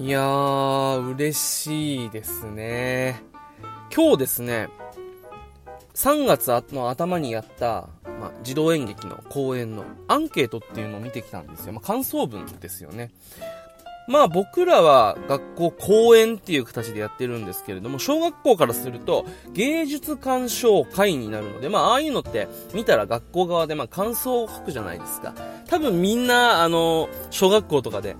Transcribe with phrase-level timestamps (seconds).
[0.00, 3.20] いやー、嬉しいですね。
[3.92, 4.68] 今日ですね、
[5.94, 7.88] 3月の頭にやった、
[8.20, 11.72] まあ、児童演劇の公演のアンケートっていうのを見てきたんですよ。
[11.72, 13.10] まあ、感想文ですよね。
[14.08, 25.34] まあ僕らは学校公演っていう形でやってるんですけれども、小学校からすると芸術鑑賞会になるので、まあああいうのって見たら学校側でま感想を書くじゃないですか。
[25.66, 28.16] 多分みんなあの、小学校とかで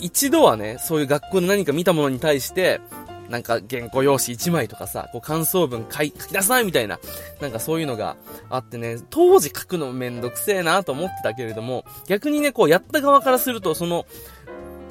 [0.00, 2.80] 一度はね、そういう学校で何か見たものに対して、
[3.28, 6.98] なんか原稿用紙1枚とかさ、こう感想文書き出さないみたいな、
[7.40, 8.16] なんかそういうのが
[8.48, 14.04] あってね、当時書くのめんどくせえなと思ってたけれども、逆にね、こうやった側からすると、その、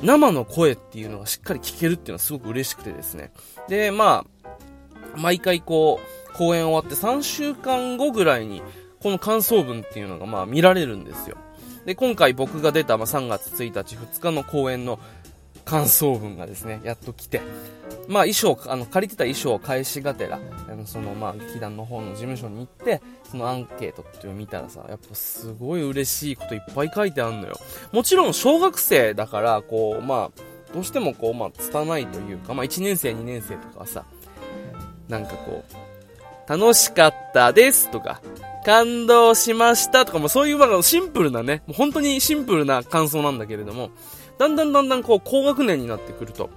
[0.01, 3.31] 生の声っていうのがしっかり聞けるっていうのはすごく嬉しくてですね。
[3.67, 5.99] で、まあ、毎回こ
[6.33, 8.61] う、公演終わって3週間後ぐらいに、
[9.01, 11.37] この感想文っていうのがまあ見られるんですよ。
[11.85, 14.99] で、今回僕が出た、まあ、3月1日、2日の公演の
[15.65, 17.41] 感想文がですね、やっと来て、
[18.07, 27.55] まあ衣装、あの、借りてた衣装を返しがてら、あの、その、まあ、劇団の方の事務所に行って、そのアンケートっていうのを見たらさ、やっぱすごい嬉しいこといっぱい書いてあるのよ。
[27.91, 34.05] もちろん小学生だから、こう、まあ、どうしてもこう、まあ、拙いというか、まあ、1年生、2年生とかはさ、
[35.07, 35.88] なんかこう、
[36.49, 38.21] 楽しかったですとか、
[38.65, 43.91] 感動しましたとかもそういう、まあ、シンプルなね、もう本当にシンプルな感想なんだけれども、
[44.39, 46.49] だんだんだんだんこう高学年になってくると、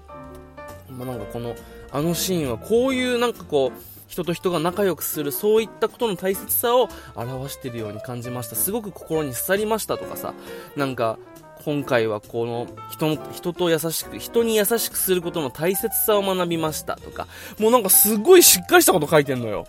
[0.88, 1.54] まあ、なんかこの、
[1.90, 8.56] あのシーンはこういうなんかこう、人と人が仲良くする、そういったことの大切さを表しているように感じました。
[8.56, 10.32] すごく心に刺さりましたとかさ、
[10.74, 11.18] なんか、
[11.64, 17.26] 今回はこの人の、人と優しく、人に優しくすることの大切さを学びましたとか、
[17.58, 19.66] もうなんかすごいしっかりしたこと書いてんのよ。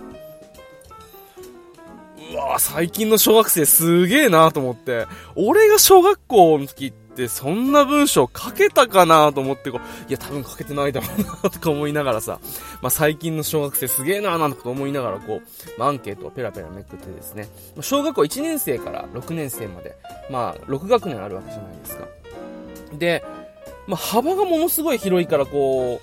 [2.31, 5.05] うわ最近の小学生すげえなと思って、
[5.35, 12.39] 俺が小学校の時ってそんな文章書けたかなと思ってこう、いや多分書けてないだろうなとか思いながらさ、
[12.81, 17.47] まあ最近の小学生すげえなーなんてこと思いながらこう、まあ、アンケートをペラペラめくってですね、
[17.81, 19.95] 小学校1年生から6年生まで、
[20.29, 22.07] まあ6学年あるわけじゃないですか。
[22.93, 23.23] で、
[23.87, 26.01] まあ幅がものすごい広いからこ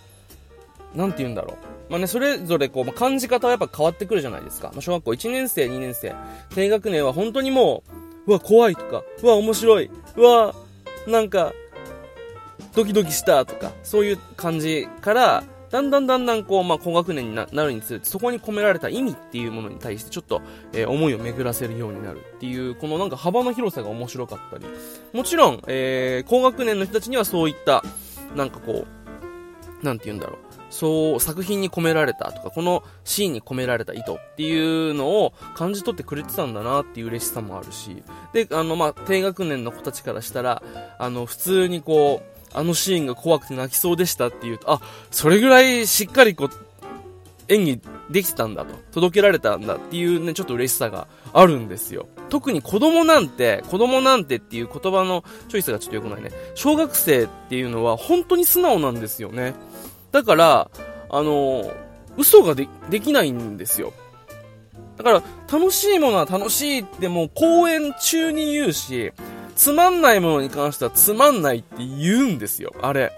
[0.94, 1.70] う、なんて言うんだろう。
[1.90, 4.70] まあね、それぞれこう、まあ、感じ方はやっぱ変わってくるじゃないですか。
[4.72, 6.14] まあ、小学校1年生、2年生、
[6.54, 7.82] 低学年は本当にも
[8.26, 10.54] う、うわ、怖いとか、うわ、面白い、うわ、
[11.06, 11.52] なんか、
[12.74, 24.66] ドキドキしたとか、そういう感じから、だんだんだんだんこう、まあ、高学年になるにつれて、そこに込められた意味っていうものに対してちょっと、えー、思いを巡らせるようになるっていう、このなんか幅の広さが面白かったり、
[25.12, 27.84] もちろん、えー、高学年の人たちにはそういった、
[28.34, 28.84] なんかこ
[29.82, 30.49] う、なんて言うんだろう。
[30.70, 38.02] そう作品に込められたとかこのシーンに込められた意図っていうのを感じ取ってくれてたんだなっていう嬉しさもあるし。
[38.32, 40.62] であのまあ低学年の子たちからしたら
[40.98, 46.50] あの普通にこうあのシーンが怖くて泣きそうでしたっていうとあそれぐらいしっかりこう
[47.48, 48.74] 演技できてたんだと。
[48.92, 52.06] 届けられたんだっていうねちょっと嬉しさがあるんですよ。
[52.28, 56.30] 特に子供なんて子供なんてっていう言葉のチョイスがちょっと良くないね。
[56.54, 59.54] 小学生っていうのは本当に素直なんですよね。
[60.12, 60.70] だから、
[61.08, 61.72] あの、
[62.16, 62.66] 嘘がで
[63.00, 63.92] きないんですよ。
[64.96, 69.12] だから、楽しいものは楽しいってもう公演中に言うし、
[69.56, 72.74] つまんないものに関してはつまんないって言うんですよ。
[72.82, 73.12] あれ。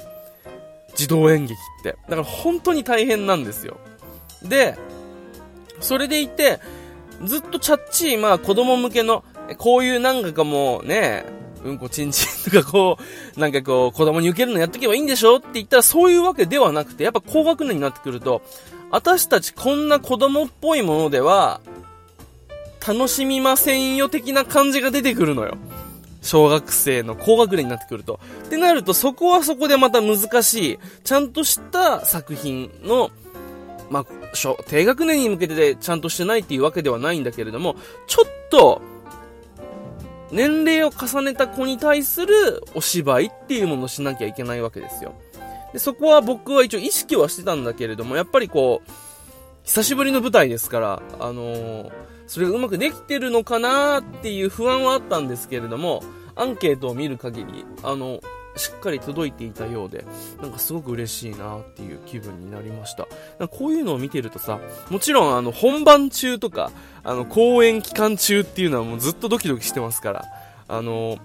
[0.93, 1.97] 自動演劇って。
[2.09, 3.79] だから本当に大変なんですよ。
[4.43, 4.77] で、
[5.81, 6.61] それでいて、
[7.25, 9.25] ずっとチャッチー、まあ子供向けの、
[9.59, 11.25] こういうなんかもうね、
[11.65, 12.99] うんこちんちんとかこ
[13.37, 18.43] う、なんかこう、子供に受けるのやっとけばいいんでしょって言ったらそういうわけではなくて、やっぱ高学年になってくると、
[18.91, 21.61] 私たちこんな子供っぽいものでは、
[22.87, 25.57] 楽しみませんよ的な感じが出てくるのよ。
[26.21, 28.21] 小学生の高学年になってくると。
[28.47, 33.11] ってなると、そこはそこでまた難しい、ちゃんとした作品の、
[33.91, 34.07] まあ、
[34.69, 37.77] 低学年に向けてちゃんとしてないっていうわけではないんだけれども、
[38.07, 38.81] ちょっと、
[40.33, 45.15] 年齢を重ねた子に対するお芝居っていうものをしなきゃいけないわけですよ。
[45.73, 48.91] で、そこは僕は一応意識はしてたんだけれども、やっぱりこう、
[49.65, 51.93] 久しぶりの舞台ですから、あのー、
[52.27, 56.03] それがうまくできてるのかなっていう不安はあったんですけれども、
[56.35, 58.21] アンケートを見る限り、あの、
[58.57, 60.05] しっかり届いていたようで、
[60.41, 63.07] なんかすごく嬉しいなっていう気分になりました。
[63.49, 64.61] こういうのを見てるとさ、
[64.91, 66.71] もちろんあの本番中とか、
[67.03, 70.25] あの公演期間中っていうのはもうずっとドキドキしてますから、
[70.69, 71.19] あの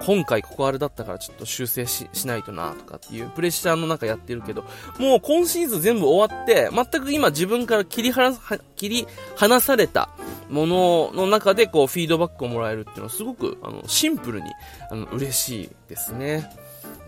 [0.00, 4.64] 今回ここあれだったからちょっと修正しないとなとかっていうプレッシャーの中やってるけど、
[4.98, 8.36] もう今シーズン全部終わって、全く今自分から切り離
[8.76, 9.06] 切り
[9.36, 10.10] 離された
[10.48, 14.50] ものの中でこうフィードバックをもらえるっていうのはすごくあのシンプルに
[14.90, 16.50] あの嬉しいですね。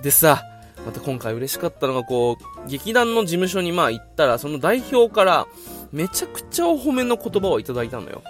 [0.03, 0.45] でさ、
[0.85, 5.47] また今回嬉しかったのが、こう、劇団の事務所にまあ行ったら、その代表から、
[5.93, 8.23] めちゃくちゃお褒めの言葉をいただいたのよ。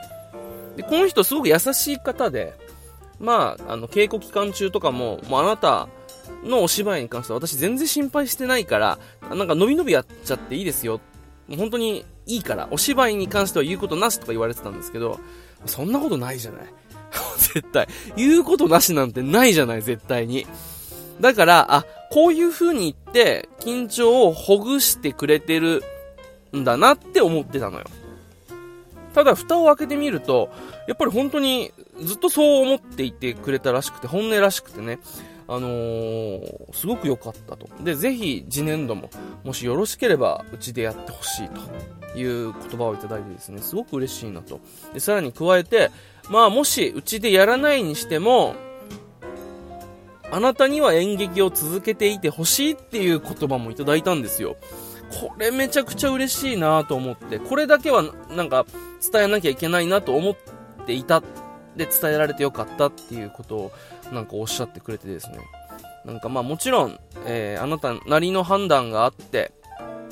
[0.77, 2.55] で、この人すごく優しい方で、
[3.19, 5.89] まあ、あの、稽古期間中とかも、もうあなた
[6.45, 8.99] のお芝居に関しては私全然心配してないから、
[9.31, 11.01] なんか伸び伸びやっちゃっていいですよ。
[11.49, 15.19] もう本当にいいから、お芝居に関しては言うことなしとか言われてたんですけど、
[15.65, 16.61] そんなことないじゃない。
[17.39, 17.89] 絶対。
[18.17, 20.47] 言うことなしなんてないじゃない、絶対に。
[21.21, 25.83] だから、あ、こういう風に言って、緊張をほぐしてくれてる
[26.55, 27.85] んだなって思ってたのよ。
[29.17, 30.51] ただ、蓋を開けてみると、
[30.87, 31.73] やっぱり本当に
[32.03, 34.99] ずっとそう思っていてくれたらしくて、本音らしくてね、
[35.49, 37.67] あのー、すごく良かったと。
[37.83, 39.09] で、ぜひ次年度も、
[39.43, 41.49] もしよろしければ、うちでやってほしい
[42.13, 44.61] という言葉をいただいてですね、すごく嬉しいなと。
[44.93, 45.91] で、さらに加えて、
[46.29, 48.55] まあ、もし、うちでやらないにしても、
[50.31, 54.57] あなたには演劇を続けていてほしいっていう言葉もいただいたんですよ。
[55.11, 58.67] これめちゃくちゃ嬉しいなと思って、これだけはなんか
[59.13, 60.37] 伝えなきゃいけないなと思っ
[60.87, 61.23] ていた。
[61.77, 63.73] で、伝えられてよかったっていうことを
[64.13, 65.39] なんかおっしゃってくれてですね。
[66.05, 69.53] なんかまあもちろん、えー、あなたなりの判断があって、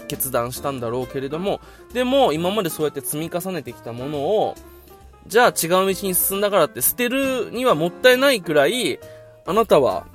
[0.09, 1.61] 決断したんだろうけれども、
[1.93, 4.55] でも今までそうやって積み重ねてきたものを、
[5.27, 8.99] じゃあ違う道に進んだからって捨てるにはもったいないくらい、
[9.47, 10.07] あなたは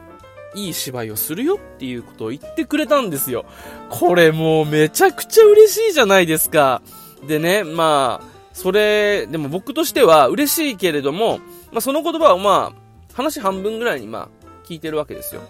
[0.56, 3.46] いい芝居をするよっていうことを言ってくれたんですよ。
[3.90, 6.82] これもうめちゃくちゃ嬉しいじゃないですか。
[7.28, 11.40] でね、まあ、それ、でも僕としては嬉しいけれども、
[11.72, 14.30] まあその言葉をまあ、話半分ぐらいにまあ、
[14.66, 15.42] 聞いてるわけですよ。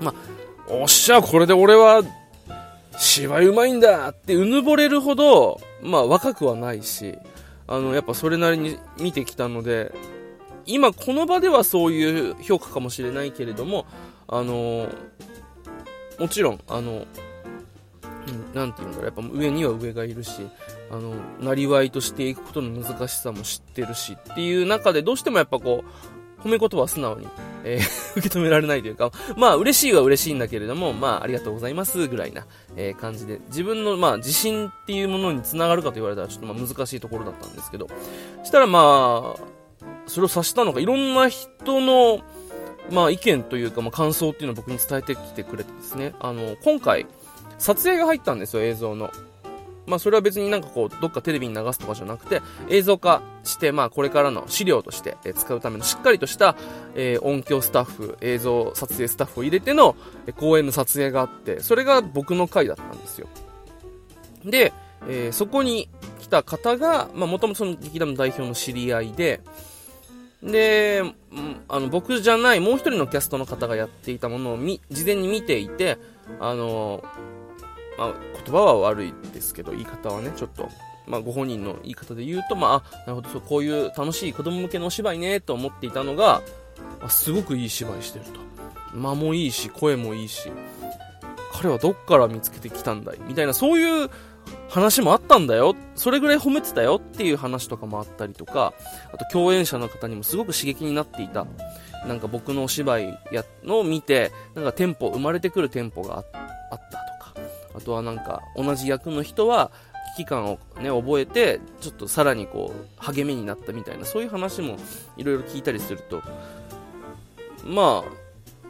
[0.00, 0.14] まあ、
[0.68, 2.02] おっしゃ、これで俺は、
[2.98, 7.16] 芝居うまいんだってうぬぼれるほど、まあ若くはないし、
[7.66, 9.92] あの、やっぱそれなりに見てきたので、
[10.66, 13.86] 今この場ではそういう評価かもしれないけれども、
[14.28, 14.88] あの
[16.18, 17.06] もちろん、あの、
[18.54, 20.46] なんていうんだろう、やっぱ上には上がいるし、
[20.90, 27.28] あの、なりわいとしていくことの難しさも知ってるしっていう中でどうしてもやっぱこう、褒め言葉は素直に、
[27.64, 32.46] えー、 受け止められないというか、まあ嬉しいは嬉しいんだけれども、まあありがとうございますぐらいな、
[32.76, 37.88] えー、感じで、自分のまあ自信っていうものにつながるかと言われたらちょっとまあ難しいところだったんですけど、
[38.44, 39.59] したらまあ、
[40.10, 42.20] それを察したのが、いろんな人の、
[42.90, 47.06] まあ意見というか、まあ感想っていうのを僕に伝えてきてくれてですね、あの、今回、
[47.58, 49.10] 撮影が入ったんですよ、映像の。
[49.86, 56.56] まあそれは別になんかこう、どっかテレビに流すとかじゃなくて、映像化して、まあこれからの資料として使うためのしっかりとした、
[56.96, 59.94] えー、音響スタッフ、映像撮影スタッフを入れての
[60.36, 63.28] 公演の撮影があって、それが僕の回だったんですよ。
[64.44, 64.72] で、
[65.08, 65.88] えー、そこに
[66.20, 69.40] 来た方が、まあもともとその劇団の代表の知り合いで、
[70.42, 71.02] で、
[71.68, 75.98] あの、僕じゃないもう一人のキャストの方がやっていたものをみ、事前に見ていて、
[76.40, 77.04] あの、
[77.98, 78.14] まあ、
[78.44, 80.68] 言葉は悪いですけど、言い方はね、ちょっと、
[81.06, 86.42] まあ、ご本人の言い方で言うと、まあ、なるほど、そう、こういう楽しい子供向けのお芝居ね、と思っていたのが、
[87.02, 88.40] あすごくいい芝居してると。
[88.94, 90.50] 間もいいし、声もいいし、
[91.52, 93.18] 彼はどっから見つけてきたんだい？
[93.26, 94.10] みたいな、そういう
[94.70, 95.74] 話もあったんだよ。
[95.96, 98.72] それぐらい褒めてたよっていう話とかもあったりとか、
[99.12, 101.46] あと共演者の方にもすごく刺激になっていた。
[102.06, 106.38] なんか僕のお芝居やのを見て、なんかテンポ、生まれてくるテンポがあった
[106.72, 107.34] とか、
[107.74, 109.72] あとはなんか同じ役の人は
[110.16, 114.76] 危機感をね、覚えて、ちょっとさらにこう、励みになったみたいな、そういう話も
[115.16, 116.22] いろいろ聞いたりすると、
[117.64, 118.10] まあ、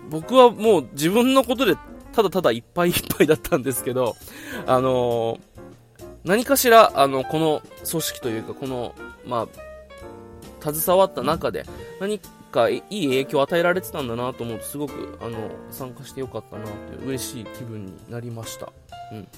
[0.08, 1.76] 僕はもう自分のことで
[2.12, 4.16] ただただいっぱいいっぱいだったんですけど、
[4.66, 5.40] あのー
[6.24, 9.48] 何かしら、あの、この組織というか、この、ま
[10.62, 11.64] あ、携わった中で、
[11.98, 12.20] 何
[12.52, 18.70] かいい影響を与えられてたんだなと思うと、すごく、あの、参加してよかったなという嬉しい気分になりました。
[19.12, 19.28] うん。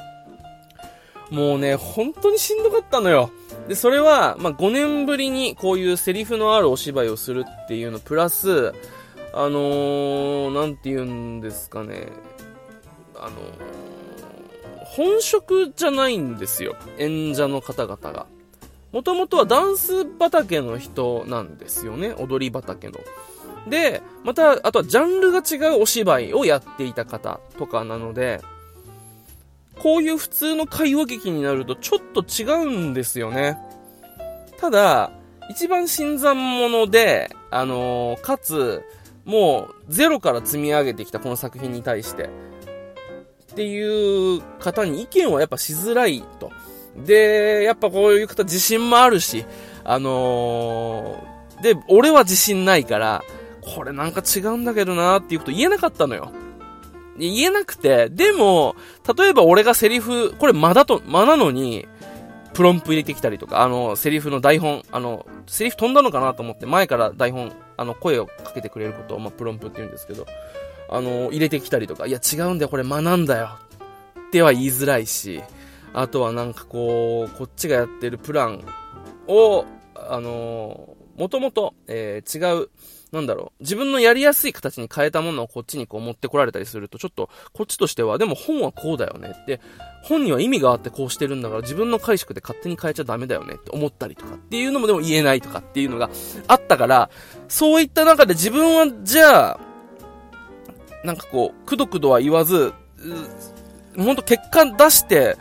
[1.37, 3.31] もうね、本当にしんどかったのよ。
[3.69, 8.75] で、それは、まあ、5年ぶりにこういうセリフのあるお芝居をするっていうの、プラス、
[9.33, 12.09] あのー、なんて言うんですかね、
[13.15, 13.92] あのー
[14.97, 16.77] 本職じゃないんですよ。
[16.99, 18.27] 演者の方々が。
[18.93, 22.13] もともとはダンス畑の人なんですよね。
[22.19, 23.01] 踊り畑の。
[23.69, 28.43] で、また、あとはジャンルが違うお芝居をやっていた方とかなので、
[29.79, 33.59] こういう普通の会話劇になるとちょっと違うんですよね。
[34.59, 35.11] ただ、
[35.49, 38.83] 一番新参者で、あのー、かつ、
[39.25, 42.29] もうゼロから積み上げてきたこの作品に対して、
[43.53, 46.51] っていう方に意見はやっぱしづらいと。
[46.97, 49.45] で、やっぱこういう方自信もあるし、
[49.85, 53.23] あのー、で、俺は自信ないから、
[53.61, 56.33] これなんか違うんだけどなっていうこと言えなかったのよ。
[57.19, 58.75] 言えなくて、でも、
[59.17, 61.87] 例えば俺がセリフ、これ間だと、間なのに、
[62.55, 70.27] プロンプ入れてきたりとか、あの、セリフの台本、あの、セリフ飛んだのかなと思って、前から台本、あの、声をかけてくれることを、まあ、プロンプって言うんですけど、
[70.95, 73.59] あの、入れてきたりとか、いや、違うんだよ、これ間なんだよ。
[74.29, 75.43] っては言いづらいし、
[75.93, 78.65] あとはなんかこう、こっちがやってるプラン
[79.27, 82.71] を、あの、もともと、えー、違う、
[83.13, 89.61] なんだろう、自分のやりやすい形に変えたものをこっちにこう持ってこられたりすると、ちょっと、こっちとしては、でも本はこうだよねって、
[90.03, 96.11] 本には意味があってこうしてるんだから自分の解釈で勝手に変えちゃダメだよねって思ったりとかっていうのもでも言えないとかっていうのが
[96.49, 97.11] あったから、
[97.49, 99.61] そういった中で自分はじゃあ、
[101.05, 102.73] なんかこう、くどくどは言わず、
[103.97, 105.37] ほんと結果出して、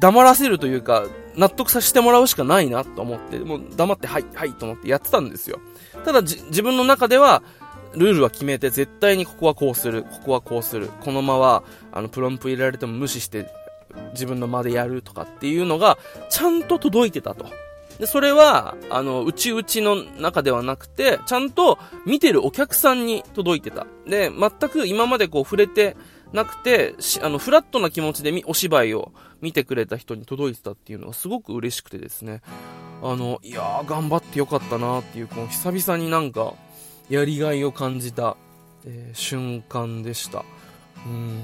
[0.00, 1.04] 黙らせるというか、
[1.36, 5.60] 納得させてもらうしかないなと思って、もう黙って、はい、はいと思ってやってたんですよ。
[6.04, 7.42] ただ自分の中では、
[7.94, 11.62] ルールは決めて、絶対にここはこうする、ここはこうする、この間は、
[11.92, 13.50] あの、プロンプ入れられても無視して、
[14.12, 15.96] 自分の間でやるとかっていうのが、
[16.28, 17.46] ちゃんと届いてたと。
[17.98, 23.86] で、それは、あの、うちうちの中ではなくて、ちゃんと見てるお客さんに届いてた。
[24.06, 25.96] で、全く今までこう触れて
[26.32, 32.42] なくて、あの、フラットな気持ちでお芝居を見てくれた人に届いてたっていうのはすごく嬉しくてですね。
[33.02, 36.54] あの、いやー、頑張ってよかったなっていう、この久々になんか、
[37.08, 38.36] やりがいを感じた、
[38.84, 40.44] えー、瞬間でした。
[41.06, 41.42] うん。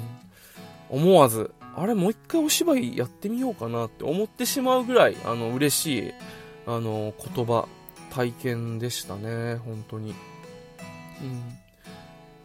[0.91, 6.13] 思わず、あれ、もう一回お芝居やってみようかなって思ってしまうぐらい、あの、嬉しい、
[6.67, 7.67] あの、言葉、
[8.11, 10.11] 体験でしたね、本当に。
[10.11, 11.59] うん。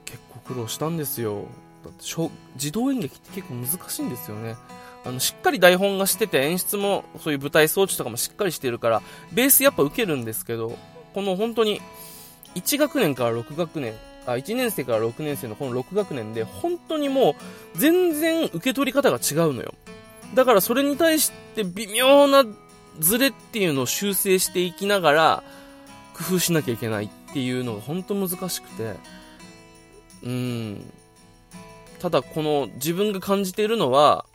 [0.05, 1.45] 結構苦労したんですよ。
[1.83, 4.55] だって自動演劇って結構難しいんですよね。
[5.05, 10.77] あの、しっかり台本がしてて演出もそういう舞台装置とかもしっかりしてるから、ベースやっぱ受けるんですけど、
[11.13, 11.81] この本当に
[12.55, 13.93] 1学年から6学年、
[14.25, 17.35] あ、1年生から6年生のこの6学年で、本当にも
[17.75, 19.73] う全然受け取り方が違うのよ。
[20.33, 22.43] だからそれに対して微妙な
[22.99, 25.43] ズレっていうのを修正していきながら、
[26.13, 28.95] 工夫しなきゃいけないっていうのが本当難しくて、
[30.23, 30.91] うん。
[31.99, 34.25] ただこの自分が感じているのは、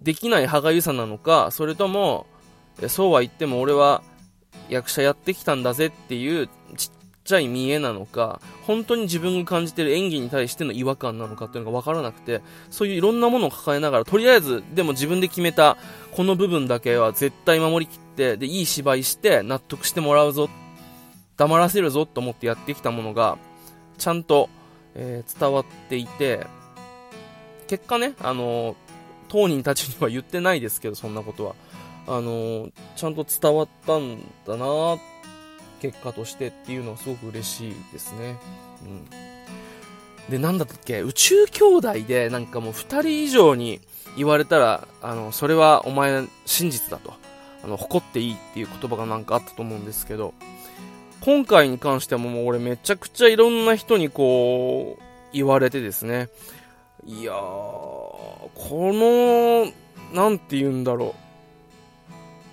[0.00, 2.26] できない歯がゆさなのか、それとも、
[2.88, 4.02] そうは言っても俺は
[4.68, 6.95] 役者やってきたんだぜっていうちっ
[7.26, 12.40] ちゃい見えなのか、本当に自分が感じてる演技に対しての違和感なのかっていうのが分からなくて、
[12.70, 15.76] そういういろんなものを抱えながら、とりあえず、でも自分で決めた、
[16.12, 20.48] この部分だけは絶対守りきって、で、いい芝居して納得してもらうぞ、
[21.36, 23.36] 黙らせるぞと思ってやってきたものが、
[23.98, 24.48] ちゃんと、
[24.94, 26.46] えー、伝わっていて、
[27.66, 28.74] 結果ね、あのー、
[29.28, 31.54] 当人たちには言ってないですけど、そんなことは。
[32.08, 35.15] あのちゃんと伝わったんだなって
[35.80, 38.36] 結果としてっていうのはすごく嬉しいですね。
[38.84, 40.30] うん。
[40.30, 41.02] で、なんだったっけ？
[41.02, 43.80] 宇宙兄弟でなんかもう二人以上に
[44.16, 47.14] 言われたら、あの、それはお前真実だと。
[47.64, 50.34] あの、誇っていいっていう言葉がなんかあったと思うんですけど、
[51.20, 55.02] 今回に関してももう俺めちゃくちゃいろんな人にこう、
[55.32, 56.28] 言われてですね。
[57.04, 59.72] いやー、この、
[60.12, 61.14] なんて言うんだろ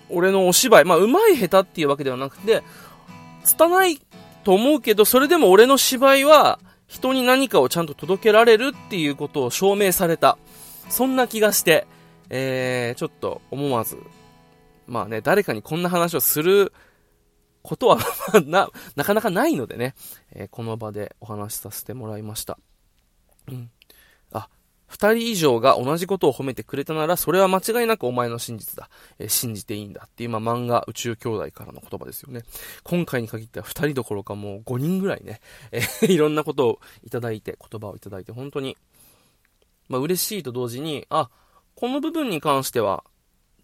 [0.10, 0.16] う。
[0.16, 2.62] 俺のお芝居、まあ、上手い下手っていうわけではなくて、
[3.44, 4.02] 拙い
[4.44, 10.38] と思うけど、それでも俺の芝居は、人に何かをちゃんと届けられるっていうことを証明された。
[10.90, 11.88] そんな気がして、
[12.30, 13.98] えー、ちょっと思わず、
[14.86, 16.74] まあね、誰かにこんな話をする
[17.62, 17.98] ことは
[18.46, 19.96] な、なかなかないのでね、
[20.34, 22.60] えー、この場でお話しさせてもらいました。
[23.48, 23.72] うん。
[24.94, 28.92] 二人以上が同じことを褒めてくれたなら、それは間違いなくお前の真実だ。
[29.18, 32.44] えー、信じていいんだっていう、まあ、漫画宇宙兄弟からの言葉ですよね。
[32.84, 38.78] 今回に限っては二人どころかもう五人ぐらいね、えー、いろんなことをいただいて、言葉をいただいて、本当に、
[39.90, 41.32] まあ、嬉しいと同時に、あ、
[41.74, 43.04] この部分に関しては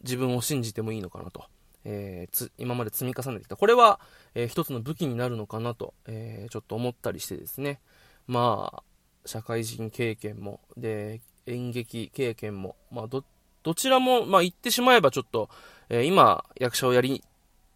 [0.01, 1.45] 自分を信じてもいいのかなと。
[1.85, 3.55] えー、つ、今まで積み重ねてきた。
[3.55, 3.99] これは、
[4.33, 7.79] えー、一つの武器になるのかなと、えー、ちょっと思ったりしてですね。
[8.27, 8.83] まあ、
[9.29, 13.23] 社会人経験も、で、演劇経験も、まあ、ど、
[13.61, 15.49] どちらも、まあ、言ってしまえばちょっと、
[15.89, 17.23] えー、今、役者をやり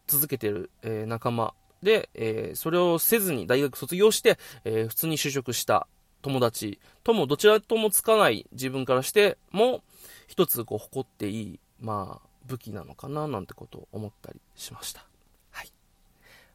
[0.07, 5.85] 続けてる、えー、仲間で、えー、それをせずに大学卒業して、え普通に就職した
[6.23, 9.83] 友達とも、どちらともつかない自分からしても、
[10.27, 15.05] 一つ、こう、誇っていい、まあ、武器なのかな、なんてことを思ったりしました。
[15.51, 15.71] はい。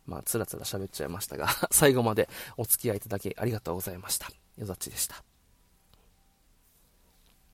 [0.07, 4.28] まあ、つらつら喋っちゃいましたが 最後までお付き合いいただきありがとうございました。
[4.59, 5.23] よざっちでした。